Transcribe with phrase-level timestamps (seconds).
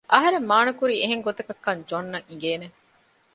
[0.13, 2.67] އަހަރެން މާނަ ކުރީ އެހެން ގޮތަކަށް ކަން ޖޮން އަށް އިނގޭނެ